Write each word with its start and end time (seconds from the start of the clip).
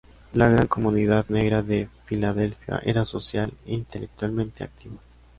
La 0.33 0.49
gran 0.49 0.65
comunidad 0.65 1.27
negra 1.29 1.61
de 1.61 1.87
Filadelfia 2.05 2.79
era 2.83 3.05
social 3.05 3.53
e 3.67 3.75
intelectualmente 3.75 4.63
activa. 4.63 4.97